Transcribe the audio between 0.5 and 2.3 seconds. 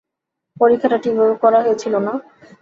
পরীক্ষাটা ঠিকভাবে করা হয়েছিল না।